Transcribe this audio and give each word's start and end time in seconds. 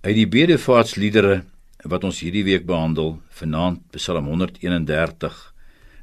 Uit 0.00 0.14
die 0.16 0.28
bedevaartsliedere 0.32 1.42
wat 1.92 2.04
ons 2.08 2.22
hierdie 2.24 2.46
week 2.46 2.62
behandel, 2.64 3.18
vanaand 3.36 3.82
Psalm 3.92 4.30
131, 4.32 5.34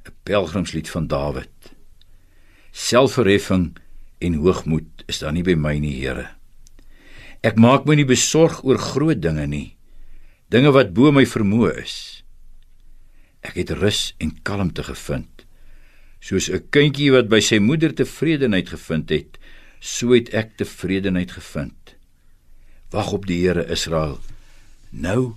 'n 0.06 0.14
pelgrimslied 0.24 0.90
van 0.90 1.08
Dawid. 1.08 1.74
Selfverheffing 2.72 3.74
en 4.22 4.34
hoogmoed 4.34 5.02
is 5.08 5.18
daar 5.20 5.34
nie 5.34 5.42
by 5.42 5.56
my 5.56 5.80
nie, 5.80 5.98
Here. 5.98 6.30
Ek 7.42 7.58
maak 7.58 7.86
my 7.86 7.96
nie 7.96 8.06
besorg 8.06 8.64
oor 8.64 8.78
groot 8.78 9.22
dinge 9.22 9.48
nie, 9.48 9.78
dinge 10.50 10.72
wat 10.72 10.94
bo 10.94 11.12
my 11.12 11.26
vermoë 11.26 11.82
is. 11.82 12.24
Ek 13.42 13.56
het 13.56 13.72
rus 13.72 14.14
en 14.20 14.38
kalmte 14.44 14.84
gevind. 14.84 15.46
Soos 16.22 16.50
'n 16.50 16.70
kindjie 16.70 17.12
wat 17.12 17.30
by 17.30 17.40
sy 17.40 17.58
moeder 17.58 17.96
tevredenheid 17.96 18.70
gevind 18.70 19.10
het, 19.10 19.40
so 19.80 20.14
het 20.14 20.30
ek 20.34 20.58
tevredenheid 20.58 21.32
gevind. 21.32 21.97
Wag 22.90 23.12
op 23.12 23.26
die 23.28 23.42
Here 23.42 23.66
Israel, 23.68 24.20
nou 24.90 25.36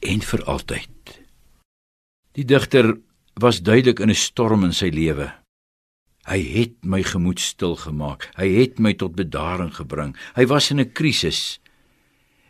en 0.00 0.22
vir 0.24 0.44
altyd. 0.48 1.18
Die 2.32 2.46
digter 2.48 2.94
was 3.36 3.60
duidelik 3.60 4.00
in 4.00 4.10
'n 4.10 4.16
storm 4.16 4.64
in 4.64 4.72
sy 4.72 4.88
lewe. 4.88 5.28
Hy 6.24 6.40
het 6.40 6.84
my 6.84 7.02
gemoed 7.02 7.40
stil 7.40 7.76
gemaak. 7.76 8.30
Hy 8.36 8.48
het 8.48 8.78
my 8.78 8.94
tot 8.94 9.14
bedaring 9.14 9.74
gebring. 9.74 10.16
Hy 10.34 10.46
was 10.46 10.70
in 10.70 10.80
'n 10.80 10.92
krisis 10.92 11.60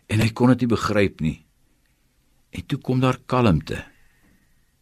en 0.06 0.20
hy 0.20 0.28
kon 0.28 0.48
dit 0.48 0.60
nie 0.60 0.76
begryp 0.76 1.20
nie. 1.20 1.44
En 2.50 2.66
toe 2.66 2.78
kom 2.78 3.00
daar 3.00 3.18
kalmte. 3.26 3.84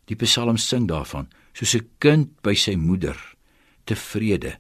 Die 0.05 0.17
Psalm 0.17 0.57
sing 0.57 0.89
daarvan, 0.89 1.29
soos 1.53 1.75
'n 1.75 1.89
kind 1.99 2.43
by 2.43 2.55
sy 2.55 2.75
moeder, 2.75 3.37
tevrede, 3.85 4.59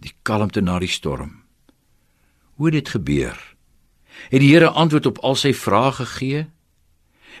die 0.00 0.12
kalmte 0.22 0.60
na 0.60 0.78
die 0.78 0.88
storm. 0.88 1.42
Hoe 2.56 2.66
het 2.66 2.84
dit 2.84 2.88
gebeur? 2.88 3.55
Het 4.30 4.40
die 4.40 4.52
Here 4.52 4.70
antwoord 4.70 5.06
op 5.06 5.18
al 5.22 5.36
sy 5.38 5.52
vrae 5.54 5.92
gegee? 5.92 6.46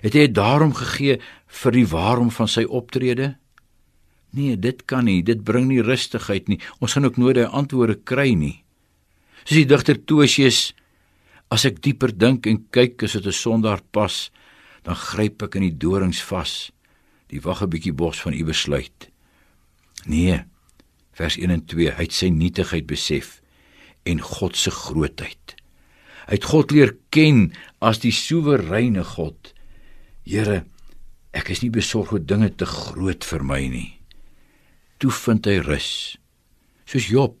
Het 0.04 0.14
hy 0.14 0.26
daarom 0.32 0.74
gegee 0.76 1.18
vir 1.62 1.72
die 1.72 1.86
waarom 1.88 2.30
van 2.30 2.48
sy 2.48 2.64
optrede? 2.64 3.36
Nee, 4.36 4.56
dit 4.60 4.82
kan 4.84 5.06
nie, 5.08 5.22
dit 5.24 5.40
bring 5.44 5.68
nie 5.70 5.82
rustigheid 5.84 6.48
nie. 6.48 6.60
Ons 6.80 6.96
gaan 6.96 7.08
ook 7.08 7.16
nooit 7.16 7.38
daai 7.38 7.48
antwoorde 7.48 7.96
kry 8.04 8.34
nie. 8.36 8.62
Soos 9.46 9.62
die 9.62 9.68
digter 9.70 9.98
Tosius, 10.04 10.74
as 11.48 11.64
ek 11.68 11.80
dieper 11.84 12.12
dink 12.12 12.48
en 12.50 12.64
kyk, 12.74 13.06
is 13.06 13.12
dit 13.12 13.26
'n 13.26 13.32
sondaar 13.32 13.80
pas, 13.92 14.30
dan 14.82 14.94
gryp 14.94 15.42
ek 15.42 15.56
in 15.56 15.62
die 15.62 15.78
dorings 15.78 16.22
vas. 16.22 16.70
Die 17.28 17.40
wag 17.40 17.62
'n 17.62 17.70
bietjie 17.70 17.92
bos 17.92 18.20
van 18.20 18.34
u 18.34 18.44
besluit. 18.44 19.10
Nee. 20.06 20.44
Vers 21.12 21.36
1 21.38 21.50
en 21.50 21.64
2, 21.64 21.90
hy 21.90 22.02
het 22.02 22.12
sy 22.12 22.28
nietigheid 22.28 22.86
besef 22.86 23.40
en 24.04 24.20
God 24.20 24.56
se 24.56 24.70
grootheid. 24.70 25.56
Hy 26.26 26.38
het 26.38 26.48
God 26.50 26.72
leer 26.74 26.96
ken 27.14 27.52
as 27.78 28.00
die 28.02 28.14
soewereine 28.14 29.04
God. 29.06 29.52
Here, 30.26 30.64
ek 31.36 31.52
is 31.54 31.62
nie 31.62 31.70
besorg 31.70 32.12
oor 32.14 32.22
dinge 32.22 32.50
te 32.58 32.66
groot 32.66 33.24
vir 33.26 33.44
my 33.46 33.60
nie. 33.70 33.90
Toe 34.98 35.12
vind 35.14 35.46
hy 35.46 35.60
rus. 35.62 35.90
Soos 36.88 37.06
Job. 37.12 37.36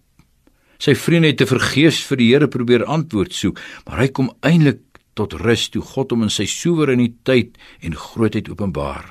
Sy 0.78 0.92
vriende 0.98 1.32
het 1.32 1.40
te 1.40 1.48
vergeefs 1.48 2.02
vir 2.06 2.20
die 2.20 2.28
Here 2.30 2.50
probeer 2.52 2.84
antwoord 2.84 3.34
soek, 3.34 3.58
maar 3.86 4.04
hy 4.04 4.10
kom 4.12 4.30
eintlik 4.44 4.84
tot 5.16 5.34
rus 5.40 5.70
toe 5.72 5.82
God 5.82 6.12
hom 6.12 6.26
in 6.26 6.32
sy 6.32 6.44
soewereiniteit 6.50 7.56
en 7.80 7.96
grootheid 7.96 8.50
openbaar. 8.52 9.08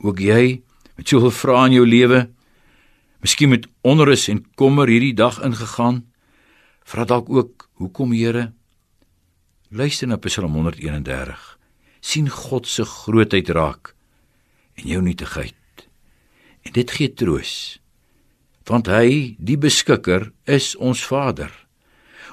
Ook 0.00 0.22
jy 0.24 0.62
met 0.96 1.06
soveel 1.06 1.34
vrae 1.34 1.68
in 1.68 1.76
jou 1.76 1.86
lewe, 1.86 2.24
miskien 3.22 3.52
met 3.52 3.68
onrus 3.86 4.26
en 4.32 4.40
kommer 4.58 4.90
hierdie 4.90 5.14
dag 5.14 5.38
ingegaan, 5.44 6.07
vra 6.88 7.04
dalk 7.04 7.28
ook, 7.28 7.68
hoekom 7.72 8.12
Here? 8.16 8.52
Luister 9.68 10.08
na 10.08 10.16
Psalm 10.16 10.54
131 10.56 11.58
sien 12.00 12.30
God 12.32 12.68
se 12.70 12.84
grootheid 12.88 13.50
raak 13.52 13.92
en 14.78 14.86
jou 14.88 15.00
nietigheid. 15.02 15.84
En 16.64 16.72
dit 16.72 16.90
gee 16.96 17.12
troos. 17.12 17.52
Want 18.68 18.88
hy, 18.88 19.34
die 19.36 19.58
beskikker, 19.60 20.30
is 20.48 20.74
ons 20.76 21.02
Vader. 21.04 21.50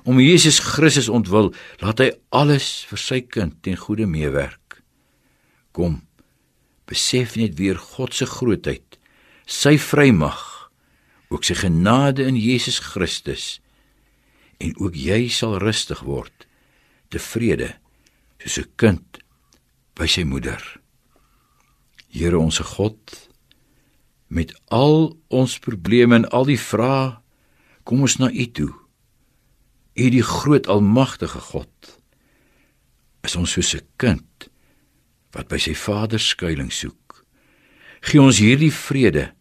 Om 0.06 0.22
Jesus 0.22 0.62
Christus 0.63 1.09
ontwil, 1.09 1.52
laat 1.81 2.03
hy 2.03 2.09
alles 2.35 2.85
vir 2.88 3.02
sy 3.02 3.19
kind 3.25 3.58
ten 3.66 3.75
goeie 3.79 4.08
meewerk. 4.08 4.79
Kom, 5.75 6.03
besef 6.88 7.35
net 7.40 7.58
weer 7.59 7.79
God 7.81 8.16
se 8.16 8.28
grootheid, 8.29 9.00
sy 9.44 9.75
vrymag, 9.81 10.44
ook 11.34 11.44
sy 11.44 11.58
genade 11.58 12.24
in 12.29 12.38
Jesus 12.40 12.79
Christus. 12.94 13.58
En 14.57 14.73
ook 14.79 14.95
jy 14.95 15.27
sal 15.29 15.57
rustig 15.59 16.01
word, 16.07 16.47
tevrede, 17.09 17.75
soos 18.39 18.59
'n 18.59 18.71
kind 18.75 19.19
by 19.95 20.07
sy 20.07 20.23
moeder. 20.23 20.61
Here 22.09 22.38
onsse 22.38 22.63
God, 22.63 23.29
met 24.27 24.53
al 24.67 25.17
ons 25.27 25.59
probleme 25.59 26.16
en 26.16 26.29
al 26.29 26.45
die 26.45 26.59
vrae, 26.59 27.17
kom 27.83 28.01
ons 28.01 28.17
na 28.17 28.29
U 28.31 28.45
toe. 28.51 28.73
U 29.95 30.09
die 30.09 30.23
groot 30.23 30.67
almagtige 30.67 31.39
God. 31.39 31.99
Is 33.23 33.35
ons 33.35 33.51
soos 33.51 33.75
'n 33.75 33.87
kind 33.97 34.49
wat 35.31 35.47
by 35.47 35.57
sy 35.57 35.73
Vader 35.73 36.19
skuilings 36.19 36.79
soek. 36.79 37.25
Gee 38.01 38.22
ons 38.22 38.37
hierdie 38.37 38.72
vrede 38.72 39.33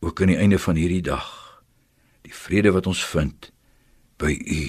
ook 0.00 0.20
aan 0.20 0.28
die 0.28 0.38
einde 0.38 0.58
van 0.58 0.76
hierdie 0.76 1.02
dag. 1.02 1.62
Die 2.22 2.34
vrede 2.34 2.72
wat 2.72 2.86
ons 2.86 3.04
vind 3.04 3.50
by 4.18 4.34
U 4.36 4.62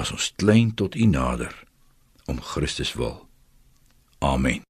as 0.00 0.12
ons 0.12 0.32
klein 0.36 0.74
tot 0.74 0.96
U 0.96 1.06
nader 1.06 1.54
om 2.26 2.40
Christus 2.42 2.92
wil. 2.98 3.26
Amen. 4.18 4.62